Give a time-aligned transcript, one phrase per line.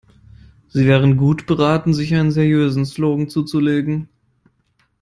[0.69, 4.09] Sie wären gut beraten, sich einen seriöseren Slogan zuzulegen.